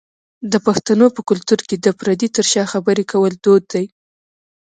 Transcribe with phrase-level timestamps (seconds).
[0.51, 3.85] د پښتنو په کلتور کې د پردې تر شا خبری کول دود دی.